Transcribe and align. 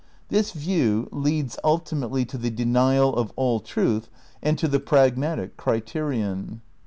This 0.29 0.51
view 0.51 1.07
leads 1.11 1.59
ulti 1.63 1.93
mately 1.95 2.27
to 2.29 2.37
the 2.39 2.49
denial 2.49 3.15
of 3.15 3.31
all 3.35 3.59
truth 3.59 4.09
and 4.41 4.57
to 4.57 4.67
the 4.67 4.79
pragmatic 4.79 5.57
criterion. 5.57 6.61